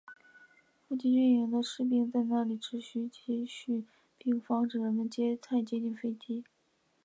[0.87, 3.85] 附近军营的士兵在那里维持秩序
[4.17, 5.07] 并防止人们
[5.39, 6.43] 太接近飞机。